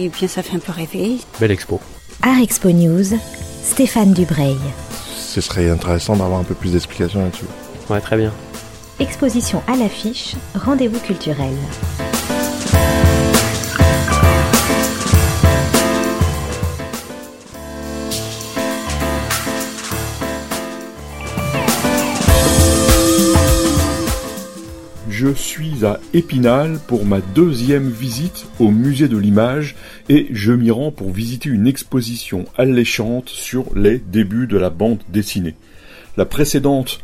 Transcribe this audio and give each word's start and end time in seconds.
et 0.00 0.08
bien 0.08 0.28
ça 0.28 0.42
fait 0.42 0.56
un 0.56 0.60
peu 0.60 0.72
rêver. 0.72 1.18
Belle 1.38 1.50
expo. 1.50 1.80
Art 2.22 2.40
Expo 2.40 2.70
News, 2.70 3.18
Stéphane 3.62 4.12
Dubreuil. 4.12 4.56
Ce 5.16 5.40
serait 5.40 5.70
intéressant 5.70 6.16
d'avoir 6.16 6.40
un 6.40 6.44
peu 6.44 6.54
plus 6.54 6.72
d'explications 6.72 7.22
là-dessus. 7.22 7.44
Ouais, 7.88 8.00
très 8.00 8.16
bien. 8.16 8.32
Exposition 8.98 9.62
à 9.66 9.76
l'affiche, 9.76 10.34
rendez-vous 10.54 11.00
culturel. 11.00 11.54
Je 25.22 25.34
suis 25.34 25.84
à 25.84 26.00
Épinal 26.14 26.78
pour 26.86 27.04
ma 27.04 27.20
deuxième 27.20 27.90
visite 27.90 28.46
au 28.58 28.70
musée 28.70 29.06
de 29.06 29.18
l'image 29.18 29.76
et 30.08 30.28
je 30.30 30.50
m'y 30.50 30.70
rends 30.70 30.92
pour 30.92 31.12
visiter 31.12 31.50
une 31.50 31.66
exposition 31.66 32.46
alléchante 32.56 33.28
sur 33.28 33.66
les 33.76 33.98
débuts 33.98 34.46
de 34.46 34.56
la 34.56 34.70
bande 34.70 35.00
dessinée. 35.10 35.56
La 36.16 36.24
précédente 36.24 37.00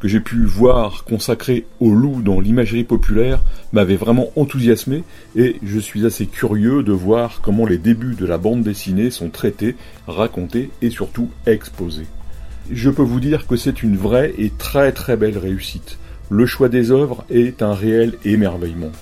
que 0.00 0.08
j'ai 0.08 0.20
pu 0.20 0.46
voir 0.46 1.04
consacrée 1.04 1.66
au 1.78 1.90
loup 1.90 2.22
dans 2.22 2.40
l'imagerie 2.40 2.84
populaire 2.84 3.42
m'avait 3.74 3.96
vraiment 3.96 4.30
enthousiasmé 4.36 5.04
et 5.36 5.56
je 5.62 5.78
suis 5.78 6.06
assez 6.06 6.24
curieux 6.24 6.82
de 6.82 6.92
voir 6.92 7.42
comment 7.42 7.66
les 7.66 7.76
débuts 7.76 8.14
de 8.14 8.24
la 8.24 8.38
bande 8.38 8.62
dessinée 8.62 9.10
sont 9.10 9.28
traités, 9.28 9.76
racontés 10.06 10.70
et 10.80 10.88
surtout 10.88 11.28
exposés. 11.44 12.06
Je 12.70 12.88
peux 12.88 13.02
vous 13.02 13.20
dire 13.20 13.46
que 13.46 13.56
c'est 13.56 13.82
une 13.82 13.98
vraie 13.98 14.32
et 14.38 14.48
très 14.48 14.90
très 14.92 15.18
belle 15.18 15.36
réussite 15.36 15.98
le 16.30 16.46
choix 16.46 16.68
des 16.68 16.90
œuvres 16.90 17.24
est 17.30 17.62
un 17.62 17.74
réel 17.74 18.14
émerveillement. 18.24 18.92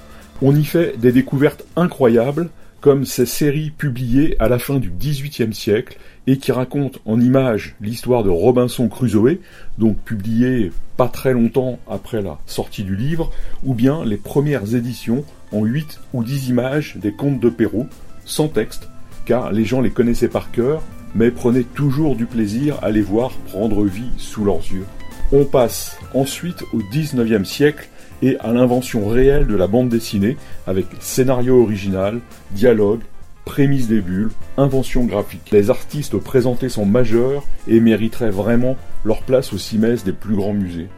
On 0.43 0.55
y 0.55 0.65
fait 0.65 0.99
des 0.99 1.13
découvertes 1.13 1.65
incroyables, 1.77 2.51
comme 2.81 3.05
ces 3.05 3.27
séries 3.27 3.71
publiées 3.71 4.37
à 4.39 4.49
la 4.49 4.59
fin 4.59 4.79
du 4.79 4.91
XVIIIe 4.91 5.55
siècle 5.55 5.99
et 6.27 6.37
qui 6.37 6.53
racontent 6.53 7.01
en 7.05 7.21
images 7.21 7.75
l'histoire 7.81 8.23
de 8.23 8.31
Robinson 8.31 8.89
Crusoe, 8.89 9.39
donc 9.79 9.97
publiée 9.99 10.71
pas 10.97 11.09
très 11.09 11.33
longtemps 11.33 11.79
après 11.89 12.23
la 12.23 12.39
sortie 12.47 12.85
du 12.85 12.95
livre, 12.95 13.31
ou 13.65 13.75
bien 13.75 14.05
les 14.05 14.17
premières 14.17 14.75
éditions 14.75 15.25
en 15.53 15.65
8 15.65 16.01
ou 16.13 16.23
10 16.23 16.49
images 16.51 16.97
des 16.97 17.13
contes 17.13 17.41
de 17.41 17.51
Pérou, 17.51 17.87
sans 18.25 18.49
texte, 18.49 18.89
car 19.25 19.53
les 19.53 19.65
gens 19.65 19.81
les 19.81 19.91
connaissaient 19.91 20.29
par 20.29 20.51
cœur, 20.51 20.83
mais 21.15 21.31
prenaient 21.31 21.65
toujours 21.65 22.15
du 22.15 22.27
plaisir 22.27 22.79
à 22.83 22.91
les 22.91 23.03
voir 23.03 23.31
prendre 23.49 23.85
vie 23.85 24.11
sous 24.19 24.45
leurs 24.45 24.59
yeux. 24.59 24.85
On 25.33 25.45
passe 25.45 25.99
ensuite 26.17 26.62
au 26.72 26.78
XIXe 26.78 27.48
siècle 27.48 27.89
et 28.22 28.39
à 28.41 28.53
l'invention 28.53 29.09
réelle 29.09 29.47
de 29.47 29.55
la 29.55 29.67
bande 29.67 29.89
dessinée 29.89 30.36
avec 30.67 30.86
scénario 31.00 31.62
original, 31.62 32.20
dialogue, 32.53 33.00
prémisse 33.45 33.86
des 33.86 34.00
bulles, 34.00 34.31
invention 34.56 35.05
graphique. 35.05 35.50
Les 35.53 35.70
artistes 35.70 36.17
présentés 36.19 36.69
sont 36.69 36.87
majeurs 36.87 37.44
et 37.69 37.81
mériteraient 37.81 38.31
vraiment 38.31 38.77
leur 39.05 39.22
place 39.22 39.53
au 39.53 39.59
cimès 39.59 40.05
des 40.05 40.12
plus 40.12 40.34
grands 40.34 40.55
musées. 40.55 40.89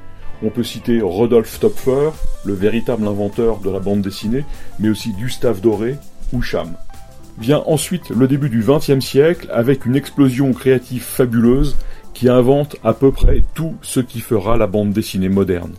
On 0.43 0.51
peut 0.51 0.63
citer 0.63 1.01
Rodolphe 1.01 1.59
Topfer, 1.59 2.11
le 2.45 2.55
véritable 2.55 3.07
inventeur 3.07 3.59
de 3.59 3.71
la 3.71 3.81
bande 3.81 4.03
dessinée, 4.03 4.45
mais 4.79 4.89
aussi 4.89 5.13
Gustave 5.13 5.61
Doré 5.61 5.97
ou 6.33 6.41
Cham. 6.43 6.75
Vient 7.39 7.63
ensuite 7.67 8.11
le 8.11 8.29
début 8.29 8.49
du 8.49 8.65
XXe 8.67 9.05
siècle 9.05 9.49
avec 9.53 9.85
une 9.85 9.97
explosion 9.97 10.53
créative 10.53 11.03
fabuleuse 11.03 11.77
qui 12.19 12.29
invente 12.29 12.75
à 12.83 12.95
peu 12.95 13.13
près 13.13 13.45
tout 13.55 13.77
ce 13.81 14.01
qui 14.01 14.19
fera 14.19 14.57
la 14.57 14.67
bande 14.67 14.91
dessinée 14.91 15.29
moderne. 15.29 15.71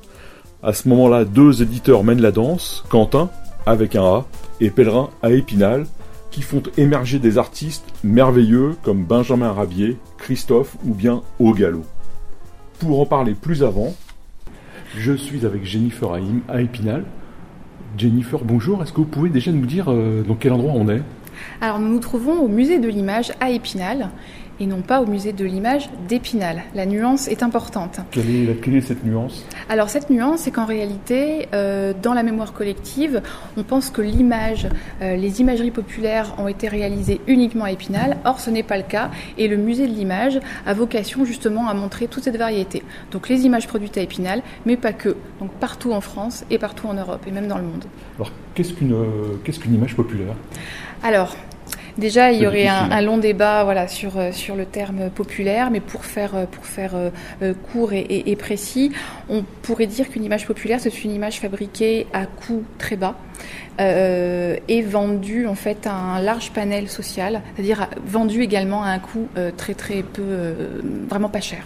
À 0.64 0.72
ce 0.72 0.88
moment-là, 0.88 1.26
deux 1.26 1.62
éditeurs 1.62 2.06
mènent 2.06 2.22
la 2.22 2.32
danse, 2.32 2.86
Quentin, 2.88 3.30
avec 3.66 3.98
un 3.98 4.06
A, 4.06 4.26
et 4.62 4.70
Pèlerin 4.70 5.10
à 5.22 5.32
Épinal, 5.32 5.86
qui 6.32 6.42
font 6.42 6.64
émerger 6.78 7.20
des 7.20 7.38
artistes 7.38 7.84
merveilleux 8.06 8.78
comme 8.84 9.04
Benjamin 9.04 9.52
Rabier, 9.52 9.98
Christophe 10.18 10.78
ou 10.86 10.94
bien 10.94 11.24
Ogalo. 11.42 11.84
Pour 12.80 13.02
en 13.02 13.06
parler 13.06 13.34
plus 13.34 13.62
avant, 13.62 13.94
je 14.96 15.12
suis 15.12 15.46
avec 15.46 15.66
Jennifer 15.66 16.10
Haïm 16.14 16.40
à 16.48 16.62
Épinal. 16.62 17.04
Jennifer, 17.98 18.46
bonjour, 18.46 18.82
est-ce 18.82 18.94
que 18.94 19.02
vous 19.02 19.08
pouvez 19.08 19.30
déjà 19.30 19.52
nous 19.52 19.66
dire 19.66 19.92
euh, 19.92 20.24
dans 20.26 20.36
quel 20.36 20.54
endroit 20.54 20.72
on 20.74 20.88
est? 20.88 21.02
Alors 21.60 21.80
nous 21.80 21.90
nous 21.90 22.00
trouvons 22.00 22.40
au 22.40 22.48
musée 22.48 22.80
de 22.80 22.88
l'image 22.88 23.34
à 23.42 23.50
Épinal 23.50 24.10
et 24.60 24.66
non 24.66 24.82
pas 24.82 25.02
au 25.02 25.06
musée 25.06 25.34
de 25.34 25.46
l'image 25.46 25.90
d'Épinal. 26.08 26.64
La 26.76 26.86
nuance 26.86 27.28
est 27.28 27.44
importante. 27.44 28.00
Quelle 28.12 28.30
est, 28.30 28.62
quelle 28.62 28.76
est 28.76 28.82
cette 28.82 29.04
nuance 29.04 29.46
Alors 29.70 29.90
cette 29.90 30.10
nuance, 30.10 30.42
c'est 30.42 30.52
qu'en 30.52 30.66
réalité, 30.66 31.48
euh, 31.54 31.94
dans 32.02 32.14
la 32.14 32.24
mémoire 32.24 32.54
collective, 32.54 33.22
on 33.58 33.64
pense 33.64 33.90
que 33.90 34.02
l'image, 34.02 34.68
euh, 35.02 35.16
les 35.16 35.42
imageries 35.42 35.72
populaires 35.72 36.36
ont 36.38 36.48
été 36.48 36.68
réalisées 36.68 37.22
uniquement 37.28 37.66
à 37.66 37.72
Épinal. 37.72 38.18
Or, 38.26 38.40
ce 38.40 38.50
n'est 38.50 38.64
pas 38.64 38.78
le 38.78 38.84
cas. 38.84 39.12
Et 39.38 39.48
le 39.48 39.58
musée 39.58 39.88
de 39.88 39.94
l'image 39.94 40.40
a 40.66 40.74
vocation 40.74 41.26
justement 41.26 41.68
à 41.68 41.74
montrer 41.74 42.08
toute 42.08 42.24
cette 42.24 42.38
variété. 42.38 42.84
Donc 43.12 43.30
les 43.30 43.46
images 43.46 43.68
produites 43.68 43.98
à 43.98 44.02
Épinal, 44.02 44.42
mais 44.66 44.78
pas 44.78 44.94
que. 44.94 45.16
Donc 45.40 45.52
partout 45.54 45.94
en 45.94 46.02
France 46.02 46.46
et 46.50 46.58
partout 46.58 46.88
en 46.88 46.94
Europe 46.94 47.24
et 47.28 47.32
même 47.32 47.48
dans 47.48 47.58
le 47.58 47.64
monde. 47.64 47.86
Alors 48.18 48.32
qu'est-ce 48.54 48.74
qu'une 48.74 48.96
qu'est-ce 49.44 49.60
qu'une 49.60 49.76
image 49.76 49.96
populaire? 49.96 50.36
Alors, 51.02 51.36
Déjà, 52.00 52.32
il 52.32 52.42
y 52.42 52.48
aurait 52.48 52.68
un, 52.68 53.02
long 53.02 53.18
débat 53.18 53.66
voilà, 53.66 53.90
sur, 53.90 54.18
euh, 54.18 54.32
sur 54.32 54.56
le 54.56 54.66
terme 54.66 55.10
populaire, 55.10 55.70
mais 55.70 55.82
pour 55.82 56.06
faire, 56.06 56.34
euh, 56.34 56.46
pour 56.46 56.66
faire 56.66 56.94
euh, 56.96 57.54
court 57.72 57.92
et, 57.92 58.36
précis, 58.38 58.92
on 59.28 59.44
pourrait 59.62 59.86
dire 59.86 60.10
qu'une 60.10 60.24
image 60.24 60.48
populaire, 60.48 60.80
c'est 60.80 61.04
une 61.04 61.12
image 61.12 61.42
fabriquée 61.42 62.08
à 62.14 62.26
coût 62.26 62.64
très 62.78 62.96
bas. 62.96 63.16
et 63.80 64.82
vendue 64.82 65.46
en 65.48 65.56
fait 65.56 65.88
à 65.88 65.94
un 65.94 66.22
large 66.22 66.52
panel 66.52 66.88
social, 66.88 67.42
c'est-à-dire 67.56 67.90
vendue 68.06 68.44
également 68.44 68.84
à 68.84 68.90
un 68.90 69.00
coût 69.00 69.28
très 69.58 69.74
très 69.74 70.04
peu, 70.04 70.24
vraiment 71.10 71.30
pas 71.30 71.42
cher. 71.42 71.66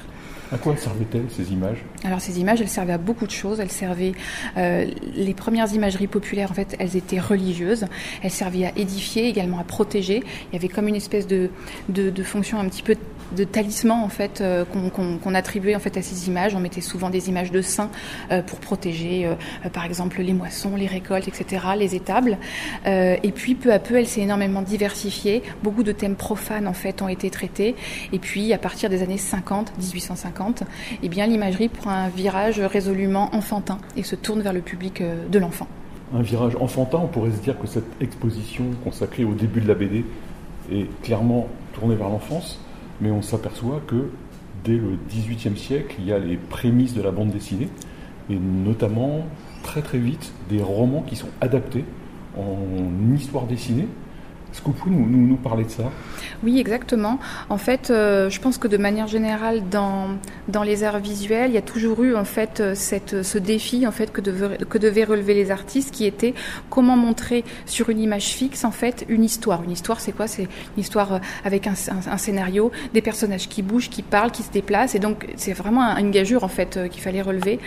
À 0.52 0.58
quoi 0.58 0.76
servaient-elles 0.78 1.26
ces 1.30 1.52
images? 1.52 1.84
Alors 2.04 2.22
ces 2.22 2.40
images, 2.40 2.62
elles 2.62 2.70
servaient 2.70 2.94
à 2.94 2.98
beaucoup 2.98 3.26
de 3.26 3.32
choses. 3.32 3.60
Elles 3.60 3.72
servaient 3.72 4.14
euh, 4.58 4.86
les 5.16 5.34
premières 5.34 5.72
imageries 5.74 6.08
populaires. 6.08 6.52
En 6.52 6.54
fait, 6.54 6.76
elles 6.80 6.96
étaient 6.96 7.20
religieuses. 7.20 7.86
Elles 8.22 8.32
servaient 8.32 8.66
à 8.66 8.72
édifier, 8.76 9.28
également 9.28 9.60
à 9.60 9.64
protéger. 9.64 10.24
Il 10.52 10.54
y 10.54 10.58
avait 10.58 10.68
comme 10.68 10.88
une 10.88 10.96
espèce 10.96 11.28
de, 11.28 11.50
de, 11.90 12.24
fonction 12.24 12.60
un 12.60 12.66
petit 12.66 12.84
peu 12.84 12.96
de 13.36 13.44
talisman 13.44 14.04
en 14.04 14.10
fait 14.10 14.42
euh, 14.42 14.64
qu'on 14.66 15.34
attribuait 15.34 15.76
en 15.76 15.80
fait 15.80 15.98
à 15.98 16.02
ces 16.02 16.28
images. 16.28 16.54
On 16.56 16.60
mettait 16.60 16.82
souvent 16.82 17.10
des 17.10 17.30
images 17.30 17.52
de 17.52 17.62
saints 17.62 17.90
euh, 18.32 18.42
pour 18.42 18.60
protéger, 18.60 19.30
par 19.72 19.86
exemple, 19.86 20.22
les 20.22 20.34
moissons, 20.34 20.76
les 20.76 20.88
récoltes, 20.88 21.28
etc., 21.28 21.66
les 21.78 21.96
étables. 21.96 22.38
et 22.86 23.32
puis 23.34 23.56
peu 23.56 23.72
à 23.74 23.80
peu, 23.80 23.96
elle 23.96 24.08
s'est 24.08 24.22
énormément 24.22 24.62
diversifiée. 24.62 25.42
Beaucoup 25.64 25.84
de 25.84 25.92
thèmes 25.92 26.16
profanes 26.16 26.68
en 26.68 26.74
fait 26.74 27.02
ont 27.02 27.08
été 27.08 27.30
traités. 27.30 27.76
Et 28.12 28.20
puis 28.20 28.54
à 28.54 28.58
partir 28.58 28.90
des 28.90 29.02
années 29.02 29.18
50, 29.18 29.74
1850, 29.78 30.33
eh 31.02 31.10
bien 31.10 31.28
l'imagerie 31.28 31.70
prend 31.70 31.92
un 31.92 32.10
virage 32.10 32.60
résolument 32.60 33.34
enfantin 33.34 33.78
et 33.96 34.04
se 34.04 34.16
tourne 34.16 34.42
vers 34.42 34.54
le 34.54 34.62
public 34.62 35.02
de 35.02 35.40
l'enfant. 35.40 35.68
Un 36.16 36.22
virage 36.22 36.56
enfantin, 36.60 37.00
on 37.04 37.08
pourrait 37.08 37.32
se 37.32 37.42
dire 37.42 37.58
que 37.60 37.68
cette 37.68 38.02
exposition 38.02 38.66
consacrée 38.84 39.24
au 39.24 39.34
début 39.34 39.62
de 39.62 39.68
la 39.68 39.74
BD 39.74 40.06
est 40.72 40.88
clairement 41.02 41.48
tournée 41.74 41.96
vers 41.96 42.10
l'enfance 42.10 42.60
mais 43.02 43.12
on 43.12 43.22
s'aperçoit 43.22 43.82
que 43.86 44.10
dès 44.64 44.78
le 44.78 44.98
XVIIIe 45.10 45.58
siècle, 45.58 45.96
il 46.00 46.06
y 46.06 46.14
a 46.14 46.20
les 46.20 46.38
prémices 46.38 46.94
de 46.94 47.02
la 47.02 47.12
bande 47.12 47.30
dessinée, 47.30 47.70
et 48.30 48.36
notamment 48.36 49.26
très 49.64 49.82
très 49.82 49.98
vite 49.98 50.32
des 50.50 50.62
romans 50.62 51.02
qui 51.02 51.16
sont 51.16 51.28
adaptés 51.42 51.84
en 52.38 53.14
histoire 53.14 53.46
dessinée 53.46 53.88
est-ce 54.54 54.62
que 54.62 54.68
vous 54.68 54.74
pouvez 54.74 54.96
nous, 54.96 55.08
nous, 55.08 55.36
parler 55.36 55.64
de 55.64 55.70
ça? 55.72 55.92
Oui, 56.44 56.60
exactement. 56.60 57.18
En 57.50 57.58
fait, 57.58 57.90
euh, 57.90 58.30
je 58.30 58.40
pense 58.40 58.60
que 58.60 58.68
de 58.68 58.78
manière 58.78 59.08
générale, 59.08 59.68
dans, 59.68 60.10
dans 60.48 60.62
les 60.62 60.84
arts 60.84 61.00
visuels, 61.00 61.50
il 61.50 61.56
y 61.56 61.58
a 61.58 61.64
toujours 61.64 62.04
eu 62.04 62.16
en 62.16 62.24
fait 62.24 62.60
euh, 62.60 62.76
cette, 62.76 63.24
ce 63.24 63.40
défi 63.40 63.88
en 63.88 63.92
fait 63.92 64.12
que, 64.12 64.22
que 64.22 64.78
devaient 64.78 65.06
relever 65.06 65.34
les 65.34 65.50
artistes, 65.50 65.90
qui 65.90 66.06
était 66.06 66.36
comment 66.70 66.96
montrer 66.96 67.44
sur 67.66 67.90
une 67.90 68.00
image 68.00 68.28
fixe 68.28 68.64
en 68.64 68.70
fait 68.70 69.08
une 69.10 69.24
histoire. 69.24 69.64
Une 69.64 69.72
histoire, 69.72 70.00
c'est 70.00 70.12
quoi? 70.12 70.28
C'est 70.28 70.44
une 70.44 70.82
histoire 70.82 71.14
euh, 71.14 71.20
avec 71.44 71.66
un, 71.66 71.74
un, 72.12 72.18
scénario, 72.18 72.72
des 72.94 73.02
personnages 73.02 73.50
qui 73.50 73.64
bougent, 73.64 73.90
qui 73.90 74.04
parlent, 74.04 74.30
qui 74.30 74.44
se 74.44 74.52
déplacent, 74.52 74.94
et 74.94 75.00
donc 75.00 75.28
c'est 75.36 75.54
vraiment 75.54 75.98
une 75.98 76.12
gageure 76.12 76.44
en 76.44 76.48
fait 76.48 76.80
qu'il 76.92 77.02
fallait 77.02 77.24
relever 77.24 77.60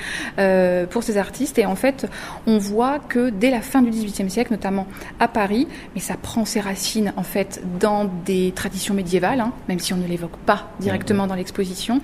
pour 0.91 1.03
ces 1.03 1.19
artistes. 1.19 1.59
Et 1.59 1.67
en 1.67 1.75
fait, 1.75 2.07
on 2.47 2.59
voit 2.59 3.01
que 3.01 3.31
dès 3.31 3.51
la 3.51 3.61
fin 3.61 3.83
du 3.83 3.91
XVIIIe 3.91 4.31
siècle, 4.31 4.53
notamment 4.53 4.87
à 5.19 5.27
Paris, 5.27 5.67
mais 5.95 6.01
ça 6.01 6.15
prend 6.15 6.45
ses 6.45 6.61
racines 6.61 6.76
en 7.17 7.23
fait 7.23 7.63
dans 7.81 8.05
des 8.25 8.53
traditions 8.55 8.95
médiévales, 8.95 9.41
hein, 9.41 9.53
même 9.69 9.79
si 9.79 9.93
on 9.95 9.97
ne 9.97 10.07
l'évoque 10.07 10.37
pas 10.45 10.71
directement 10.81 11.27
dans 11.27 11.35
l'exposition, 11.35 12.01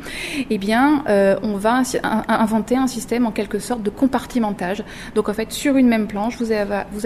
eh 0.51 0.59
bien, 0.59 1.05
euh, 1.09 1.37
on 1.43 1.57
va 1.57 1.83
inventer 2.29 2.77
un 2.77 2.87
système 2.87 3.27
en 3.27 3.31
quelque 3.31 3.59
sorte 3.59 3.83
de 3.83 3.91
compartimentage. 3.91 4.83
Donc 5.15 5.29
en 5.29 5.35
fait, 5.35 5.53
sur 5.53 5.77
une 5.77 5.89
même 5.89 6.07
planche, 6.07 6.37
vous, 6.39 6.53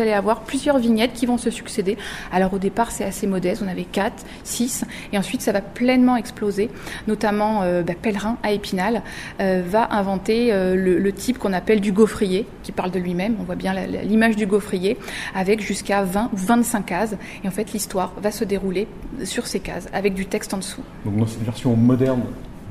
allez 0.00 0.12
avoir 0.12 0.40
plusieurs 0.40 0.78
vignettes 0.78 1.12
qui 1.12 1.26
vont 1.26 1.38
se 1.38 1.50
succéder. 1.50 1.96
Alors 2.32 2.54
au 2.54 2.58
départ, 2.58 2.90
c'est 2.90 3.04
assez 3.04 3.26
modeste, 3.26 3.62
on 3.64 3.68
avait 3.68 3.84
4, 3.84 4.24
6, 4.44 4.84
et 5.12 5.18
ensuite 5.18 5.42
ça 5.42 5.52
va 5.52 5.60
pleinement 5.60 6.16
exploser. 6.16 6.70
Notamment, 7.06 7.62
euh, 7.62 7.82
bah, 7.82 7.94
Pèlerin 8.00 8.38
à 8.42 8.52
Épinal 8.52 9.02
euh, 9.40 9.62
va 9.66 9.92
inventer 9.92 10.52
le, 10.52 10.98
le, 10.98 11.12
type 11.12 11.38
qu'on 11.38 11.52
appelle 11.52 11.80
du 11.80 11.92
gaufrier, 11.92 12.46
qui 12.62 12.72
parle 12.72 12.90
de 12.90 12.98
lui-même. 12.98 13.36
On 13.40 13.44
voit 13.44 13.54
bien 13.54 13.74
l'image 13.74 14.36
du 14.36 14.46
gaufrier 14.46 14.98
avec 15.34 15.60
jusqu'à 15.60 16.02
20 16.02 16.30
ou 16.32 16.36
25 16.36 16.86
cases. 16.86 17.16
Fait 17.56 17.72
l'histoire 17.72 18.12
va 18.20 18.30
se 18.30 18.44
dérouler 18.44 18.86
sur 19.24 19.46
ces 19.46 19.60
cases 19.60 19.88
avec 19.94 20.12
du 20.12 20.26
texte 20.26 20.52
en 20.52 20.58
dessous. 20.58 20.82
Donc 21.06 21.16
dans 21.16 21.26
cette 21.26 21.42
version 21.42 21.74
moderne 21.74 22.22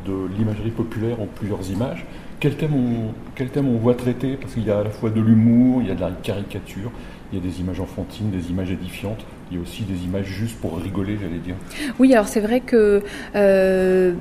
de 0.05 0.27
l'imagerie 0.37 0.69
populaire 0.69 1.19
en 1.19 1.25
plusieurs 1.25 1.67
images, 1.71 2.05
quel 2.39 2.55
thème 2.55 2.75
on, 2.75 3.13
quel 3.33 3.49
thème 3.49 3.67
on 3.67 3.77
voit 3.77 3.95
traiter? 3.95 4.37
Parce 4.37 4.53
qu'il 4.53 4.63
y 4.63 4.69
a 4.69 4.79
à 4.79 4.83
la 4.83 4.91
fois 4.91 5.09
de 5.09 5.19
l'humour, 5.19 5.81
il 5.81 5.87
y 5.87 5.91
a 5.91 5.95
de 5.95 6.01
la 6.01 6.11
caricature, 6.11 6.91
il 7.31 7.39
y 7.39 7.41
a 7.41 7.43
des 7.43 7.59
images 7.61 7.79
enfantines, 7.79 8.29
des 8.29 8.51
images 8.51 8.69
édifiantes. 8.69 9.25
Il 9.51 9.57
y 9.57 9.59
a 9.59 9.61
aussi 9.61 9.83
des 9.83 10.05
images 10.05 10.25
juste 10.25 10.57
pour 10.59 10.75
rigoler, 10.79 11.19
j'allais 11.21 11.37
dire. 11.37 11.55
Oui, 11.99 12.11
alors 12.13 12.27
c'est 12.27 12.39
vrai 12.39 12.61
que 12.61 13.03
euh, 13.35 14.13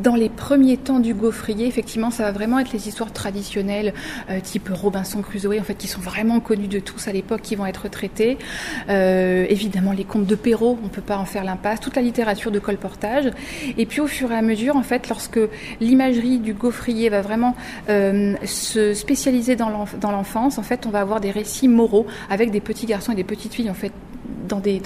dans 0.00 0.14
les 0.14 0.28
premiers 0.28 0.76
temps 0.76 1.00
du 1.00 1.14
gaufrier, 1.14 1.66
effectivement, 1.66 2.12
ça 2.12 2.22
va 2.22 2.32
vraiment 2.32 2.60
être 2.60 2.72
les 2.72 2.86
histoires 2.86 3.12
traditionnelles, 3.12 3.92
euh, 4.30 4.38
type 4.40 4.68
Robinson 4.72 5.20
Crusoe, 5.20 5.58
en 5.58 5.64
fait, 5.64 5.74
qui 5.74 5.88
sont 5.88 6.00
vraiment 6.00 6.38
connues 6.38 6.68
de 6.68 6.78
tous 6.78 7.08
à 7.08 7.12
l'époque, 7.12 7.42
qui 7.42 7.56
vont 7.56 7.66
être 7.66 7.88
traitées. 7.88 8.38
Euh, 8.88 9.46
évidemment, 9.48 9.90
les 9.90 10.04
contes 10.04 10.26
de 10.26 10.36
Perrault, 10.36 10.78
on 10.80 10.86
ne 10.86 10.90
peut 10.90 11.02
pas 11.02 11.18
en 11.18 11.24
faire 11.24 11.42
l'impasse, 11.42 11.80
toute 11.80 11.96
la 11.96 12.02
littérature 12.02 12.52
de 12.52 12.60
colportage. 12.60 13.32
Et 13.76 13.84
puis, 13.84 14.00
au 14.00 14.06
fur 14.06 14.30
et 14.30 14.36
à 14.36 14.42
mesure, 14.42 14.76
en 14.76 14.84
fait, 14.84 15.08
lorsque 15.08 15.40
l'imagerie 15.80 16.38
du 16.38 16.54
gaufrier 16.54 17.08
va 17.08 17.20
vraiment 17.20 17.56
se 17.88 18.94
spécialiser 18.94 19.56
dans 19.56 20.10
l'enfance, 20.12 20.58
en 20.58 20.62
fait, 20.62 20.86
on 20.86 20.90
va 20.90 21.00
avoir 21.00 21.20
des 21.20 21.32
récits 21.32 21.68
moraux 21.68 22.06
avec 22.30 22.52
des 22.52 22.60
petits 22.60 22.86
garçons 22.86 23.10
et 23.10 23.16
des 23.16 23.24
petites 23.24 23.54
filles, 23.54 23.70
en 23.70 23.74
fait, 23.74 23.92
dans 24.48 24.60
des, 24.60 24.80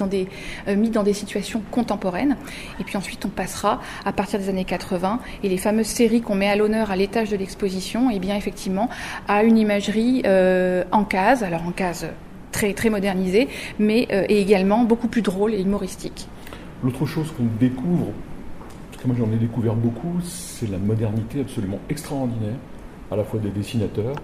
euh, 0.69 0.76
mis 0.76 0.91
dans 0.91 1.03
des 1.03 1.12
situations 1.12 1.62
contemporaines. 1.70 2.37
Et 2.81 2.85
puis 2.85 2.97
ensuite, 2.97 3.25
on 3.25 3.29
passera 3.29 3.81
à 4.05 4.12
partir 4.12 4.38
des 4.38 4.49
années 4.49 4.64
80 4.64 5.20
et 5.43 5.49
les 5.49 5.59
fameuses 5.59 5.87
séries 5.87 6.20
qu'on 6.20 6.35
met 6.35 6.49
à 6.49 6.56
l'honneur 6.56 6.91
à 6.91 6.97
l'étage 6.97 7.31
de 7.31 7.37
l'exposition, 7.37 8.11
et 8.11 8.17
eh 8.17 8.19
bien 8.19 8.37
effectivement, 8.37 8.88
à 9.29 9.43
une 9.43 9.59
imagerie 9.59 10.23
euh, 10.26 10.85
en 10.93 11.05
case, 11.05 11.43
alors 11.43 11.67
en 11.67 11.73
case 11.73 12.09
très, 12.53 12.75
très 12.75 12.91
modernisée, 12.91 13.49
mais 13.79 14.06
euh, 14.12 14.25
et 14.29 14.41
également 14.41 14.85
beaucoup 14.85 15.09
plus 15.09 15.23
drôle 15.23 15.55
et 15.55 15.61
humoristique. 15.61 16.29
L'autre 16.85 17.06
chose 17.06 17.32
qu'on 17.37 17.47
découvre, 17.59 18.09
parce 18.91 19.03
que 19.03 19.09
moi 19.09 19.17
j'en 19.19 19.32
ai 19.32 19.38
découvert 19.38 19.75
beaucoup, 19.75 20.20
c'est 20.23 20.70
la 20.70 20.79
modernité 20.79 21.41
absolument 21.41 21.79
extraordinaire, 21.88 22.56
à 23.11 23.17
la 23.17 23.25
fois 23.25 23.41
des 23.41 23.50
dessinateurs, 23.50 24.17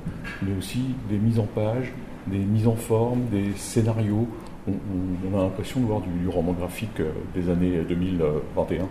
mais 0.42 0.56
aussi 0.56 0.80
des 1.10 1.18
mises 1.18 1.38
en 1.38 1.46
page, 1.46 1.92
des 2.26 2.38
mises 2.38 2.66
en 2.66 2.76
forme, 2.76 3.20
des 3.30 3.52
scénarios 3.56 4.28
on, 5.32 5.38
a 5.38 5.42
l'impression 5.44 5.80
de 5.80 5.86
voir 5.86 6.00
du, 6.00 6.28
roman 6.28 6.52
graphique 6.52 7.00
euh, 7.00 7.10
des 7.34 7.48
années 7.50 7.84
2021. 7.88 8.86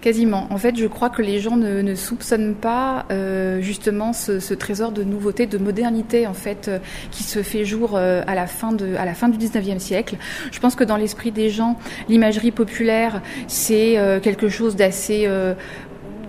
Quasiment. 0.00 0.48
En 0.50 0.58
fait, 0.58 0.76
je 0.76 0.86
crois 0.86 1.08
que 1.08 1.22
les 1.22 1.38
gens 1.38 1.56
ne, 1.56 1.94
soupçonnent 1.94 2.56
pas 2.56 3.06
euh, 3.10 3.60
justement 3.60 4.12
ce, 4.12 4.54
trésor 4.54 4.90
de 4.90 5.04
nouveauté, 5.04 5.46
de 5.46 5.56
modernité 5.56 6.26
en 6.26 6.34
fait, 6.34 6.66
euh, 6.66 6.78
qui 7.12 7.22
se 7.22 7.42
fait 7.42 7.64
jour 7.64 7.96
à 7.96 8.34
la 8.34 8.46
fin 8.46 8.76
à 8.98 9.04
la 9.04 9.14
fin 9.14 9.28
du 9.28 9.38
19e 9.38 9.78
siècle. 9.78 10.16
Je 10.50 10.58
pense 10.58 10.74
que 10.74 10.84
dans 10.84 10.96
l'esprit 10.96 11.30
des 11.30 11.48
gens, 11.48 11.78
l'imagerie 12.08 12.50
populaire, 12.50 13.22
c'est 13.46 13.96
quelque 14.22 14.48
chose 14.48 14.74
d'assez 14.76 15.28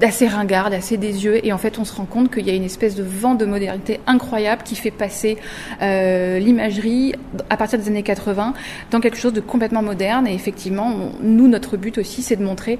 d'assez 0.04 0.28
ringarde, 0.28 0.74
assez 0.74 0.98
désieux, 0.98 1.46
et 1.46 1.54
en 1.54 1.58
fait 1.58 1.80
on 1.80 1.86
se 1.86 1.96
rend 1.96 2.04
compte 2.04 2.30
qu'il 2.30 2.46
y 2.46 2.50
a 2.50 2.54
une 2.54 2.66
espèce 2.66 2.94
de 2.94 3.04
vent 3.04 3.36
de 3.36 3.46
modernité 3.46 4.02
incroyable 4.06 4.62
qui 4.64 4.76
fait 4.76 4.92
passer 4.92 5.38
euh, 5.82 6.40
l'imagerie 6.40 7.14
à 7.50 7.56
partir 7.56 7.80
des 7.80 7.88
années 7.88 8.04
80 8.04 8.54
dans 8.92 9.00
quelque 9.00 9.16
chose 9.16 9.32
de 9.32 9.40
complètement 9.40 9.82
moderne. 9.82 10.28
Et 10.28 10.34
effectivement, 10.34 10.94
nous 11.22 11.48
notre 11.48 11.78
but 11.78 11.98
aussi, 11.98 12.22
c'est 12.22 12.36
de 12.36 12.44
montrer 12.44 12.80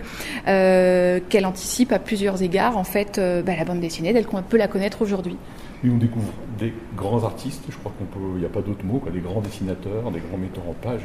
euh, 0.50 1.22
qu'elle 1.30 1.46
anticipe 1.46 1.94
à 1.94 2.00
plusieurs 2.00 2.44
égards 2.44 2.76
en 2.76 2.84
fait 2.84 3.18
euh, 3.18 3.42
bah, 3.42 3.54
la 3.58 3.64
bande 3.64 3.80
dessinée 3.80 4.12
telle 4.12 4.26
qu'on 4.26 4.42
peut 4.42 4.58
la 4.58 4.68
connaître 4.68 5.02
aujourd'hui. 5.02 5.38
Et 5.86 5.90
on 5.90 5.98
découvre 5.98 6.34
des 6.60 6.74
grands 6.98 7.24
artistes, 7.24 7.64
je 7.70 7.78
crois 7.78 7.94
qu'on 7.98 8.04
peut, 8.04 8.34
il 8.36 8.40
n'y 8.40 8.46
a 8.46 8.50
pas 8.50 8.62
d'autre 8.62 8.84
mot, 8.84 9.00
quoi, 9.00 9.14
des 9.14 9.22
grands 9.22 9.40
dessinateurs, 9.40 10.12
des 10.12 10.20
grands 10.20 10.38
metteurs 10.38 10.68
en 10.68 10.74
page. 10.74 11.04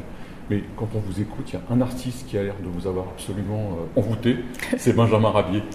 Mais 0.50 0.62
quand 0.76 0.88
on 0.94 1.00
vous 1.00 1.20
écoute, 1.20 1.50
il 1.52 1.54
y 1.54 1.56
a 1.56 1.62
un 1.70 1.80
artiste 1.82 2.26
qui 2.26 2.38
a 2.38 2.42
l'air 2.42 2.54
de 2.62 2.68
vous 2.68 2.86
avoir 2.86 3.06
absolument 3.08 3.72
euh, 3.72 4.00
envoûté, 4.00 4.36
c'est 4.78 4.94
Benjamin 4.94 5.30
Rabier. 5.30 5.62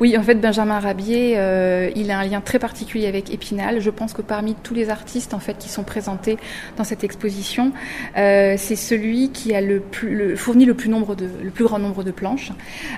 Oui, 0.00 0.16
en 0.16 0.22
fait, 0.22 0.36
Benjamin 0.36 0.78
Rabier, 0.78 1.34
euh, 1.36 1.90
il 1.94 2.10
a 2.10 2.18
un 2.18 2.24
lien 2.24 2.40
très 2.40 2.58
particulier 2.58 3.06
avec 3.06 3.32
Épinal. 3.32 3.80
Je 3.80 3.90
pense 3.90 4.14
que 4.14 4.22
parmi 4.22 4.54
tous 4.54 4.72
les 4.72 4.88
artistes 4.88 5.34
en 5.34 5.40
fait 5.40 5.58
qui 5.58 5.68
sont 5.68 5.82
présentés 5.82 6.38
dans 6.78 6.84
cette 6.84 7.04
exposition, 7.04 7.72
euh, 8.16 8.54
c'est 8.56 8.76
celui 8.76 9.30
qui 9.30 9.54
a 9.54 9.60
le 9.60 9.80
plus, 9.80 10.38
fourni 10.38 10.64
le 10.64 10.72
plus, 10.72 10.88
grand 10.88 11.78
nombre 11.78 12.02
de 12.02 12.10
planches. 12.12 12.52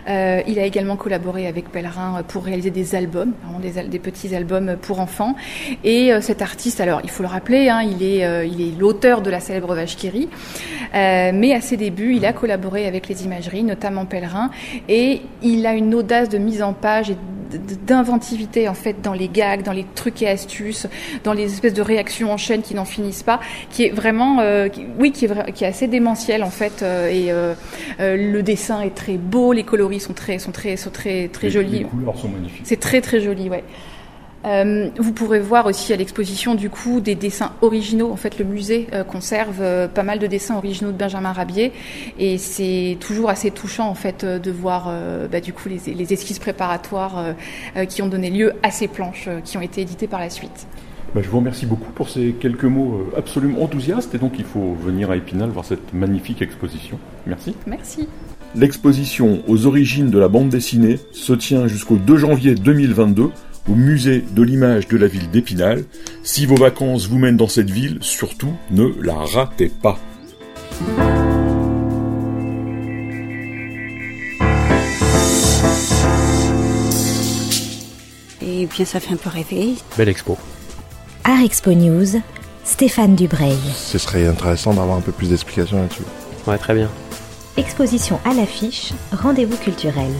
Il 0.06 0.58
a 0.58 0.64
également 0.64 0.96
collaboré 0.96 1.48
avec 1.48 1.72
Pellerin 1.72 2.22
pour 2.22 2.44
réaliser 2.44 2.70
des 2.70 2.94
albums, 2.94 3.32
des, 3.60 3.98
petits 3.98 4.34
albums 4.34 4.76
pour 4.80 5.00
enfants. 5.00 5.34
Et 5.82 6.12
cet 6.20 6.40
artiste, 6.40 6.80
alors 6.80 7.00
il 7.02 7.10
faut 7.10 7.24
le 7.24 7.28
rappeler, 7.28 7.68
hein, 7.68 7.82
il 7.82 8.02
est, 8.02 8.78
l'auteur 8.78 9.22
de 9.22 9.30
la 9.30 9.40
célèbre 9.40 9.74
Vache 9.74 9.96
mais 10.96 11.52
à 11.52 11.60
ses 11.60 11.76
débuts, 11.76 12.16
il 12.16 12.26
a 12.26 12.32
collaboré 12.32 12.86
avec 12.86 13.08
les 13.08 13.24
imageries, 13.24 13.62
notamment 13.62 14.06
Pèlerin, 14.06 14.50
et 14.88 15.22
il 15.42 15.66
a 15.66 15.74
une 15.74 15.94
audace 15.94 16.28
de 16.28 16.38
mise 16.38 16.62
en 16.62 16.72
page 16.72 17.10
et 17.10 17.16
d'inventivité 17.86 18.68
en 18.68 18.74
fait 18.74 19.00
dans 19.02 19.12
les 19.12 19.28
gags, 19.28 19.62
dans 19.62 19.72
les 19.72 19.86
trucs 19.94 20.22
et 20.22 20.28
astuces, 20.28 20.86
dans 21.24 21.32
les 21.32 21.44
espèces 21.44 21.74
de 21.74 21.82
réactions 21.82 22.32
en 22.32 22.36
chaîne 22.36 22.62
qui 22.62 22.74
n'en 22.74 22.84
finissent 22.84 23.22
pas, 23.22 23.40
qui 23.70 23.84
est 23.84 23.90
vraiment, 23.90 24.40
euh, 24.40 24.68
oui, 24.98 25.12
qui 25.12 25.26
est, 25.26 25.52
qui 25.52 25.64
est 25.64 25.68
assez 25.68 25.86
démentiel 25.86 26.42
en 26.42 26.50
fait. 26.50 26.82
Euh, 26.82 27.08
et 27.08 28.16
le 28.16 28.42
dessin 28.42 28.80
est 28.80 28.94
très 28.94 29.16
beau, 29.16 29.52
les 29.52 29.64
coloris 29.64 30.00
sont 30.00 30.12
très, 30.12 30.38
sont 30.38 30.52
très, 30.52 30.76
sont 30.76 30.90
très, 30.90 31.28
très 31.28 31.50
jolis. 31.50 31.78
Les 31.78 31.84
couleurs 31.84 32.18
sont 32.18 32.28
magnifiques. 32.28 32.62
C'est 32.64 32.80
très 32.80 33.00
très 33.00 33.20
joli, 33.20 33.48
ouais. 33.48 33.64
Euh, 34.44 34.90
vous 34.98 35.12
pourrez 35.12 35.40
voir 35.40 35.66
aussi 35.66 35.92
à 35.92 35.96
l'exposition 35.96 36.54
du 36.54 36.70
coup 36.70 37.00
des 37.00 37.14
dessins 37.14 37.52
originaux. 37.62 38.10
En 38.12 38.16
fait, 38.16 38.38
le 38.38 38.44
musée 38.44 38.86
euh, 38.92 39.02
conserve 39.02 39.60
euh, 39.60 39.88
pas 39.88 40.02
mal 40.02 40.18
de 40.18 40.26
dessins 40.26 40.56
originaux 40.56 40.92
de 40.92 40.96
Benjamin 40.96 41.32
Rabier 41.32 41.72
et 42.18 42.38
c'est 42.38 42.96
toujours 43.00 43.30
assez 43.30 43.50
touchant 43.50 43.88
en 43.88 43.94
fait 43.94 44.24
de 44.24 44.50
voir 44.50 44.92
bah, 45.30 45.40
du 45.40 45.52
coup 45.52 45.68
les, 45.68 46.12
esquisses 46.12 46.38
préparatoires 46.38 47.34
qui 47.88 48.02
ont 48.02 48.06
donné 48.06 48.30
lieu 48.30 48.52
à 48.62 48.70
ces 48.70 48.88
planches 48.88 49.28
qui 49.44 49.56
ont 49.56 49.60
été 49.60 49.80
éditées 49.80 50.06
par 50.06 50.20
la 50.20 50.30
suite. 50.30 50.66
Bah, 51.14 51.20
je 51.22 51.28
vous 51.28 51.38
remercie 51.38 51.66
beaucoup 51.66 51.90
pour 51.92 52.08
ces 52.08 52.34
quelques 52.38 52.64
mots 52.64 53.10
absolument 53.16 53.62
enthousiastes 53.62 54.14
et 54.14 54.18
donc 54.18 54.34
il 54.38 54.44
faut 54.44 54.74
venir 54.74 55.10
à 55.10 55.16
Épinal 55.16 55.50
voir 55.50 55.64
cette 55.64 55.92
magnifique 55.92 56.42
exposition. 56.42 56.98
Merci. 57.26 57.54
Merci. 57.66 58.08
L'exposition 58.54 59.42
aux 59.48 59.66
origines 59.66 60.10
de 60.10 60.18
la 60.18 60.28
bande 60.28 60.48
dessinée 60.48 60.98
se 61.12 61.32
tient 61.32 61.66
jusqu'au 61.66 61.96
2 61.96 62.16
janvier 62.16 62.54
2022 62.54 63.30
au 63.68 63.74
musée 63.74 64.24
de 64.32 64.42
l'image 64.42 64.88
de 64.88 64.96
la 64.96 65.06
ville 65.06 65.30
d'Épinal. 65.30 65.84
Si 66.22 66.46
vos 66.46 66.56
vacances 66.56 67.06
vous 67.08 67.18
mènent 67.18 67.36
dans 67.36 67.48
cette 67.48 67.70
ville, 67.70 67.98
surtout 68.00 68.54
ne 68.70 68.92
la 69.02 69.14
ratez 69.14 69.70
pas. 69.82 69.98
Et 78.42 78.66
bien 78.66 78.84
ça 78.84 79.00
fait 79.00 79.12
un 79.12 79.16
peu 79.16 79.30
rêver. 79.30 79.74
Belle 79.96 80.08
expo. 80.08 80.38
Art 81.24 81.42
Expo 81.42 81.72
News, 81.72 82.20
Stéphane 82.64 83.16
Dubreuil. 83.16 83.58
Ce 83.74 83.98
serait 83.98 84.26
intéressant 84.26 84.74
d'avoir 84.74 84.96
un 84.96 85.00
peu 85.00 85.12
plus 85.12 85.30
d'explications 85.30 85.80
là-dessus. 85.80 86.04
Ouais, 86.46 86.56
très 86.56 86.74
bien. 86.74 86.88
Exposition 87.56 88.20
à 88.24 88.34
l'affiche, 88.34 88.92
rendez-vous 89.10 89.56
culturel. 89.56 90.12